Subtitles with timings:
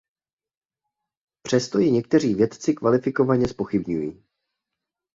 [1.43, 4.23] Přesto ji někteří vědci kvalifikovaně zpochybňují.